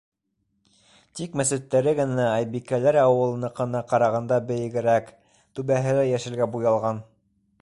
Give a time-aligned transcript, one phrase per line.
[1.19, 5.15] Тик мәсеттәре генә Айбикәләр ауылыныҡына ҡарағанда бейегерәк,
[5.59, 7.09] түбәһе лә йәшелгә буялған.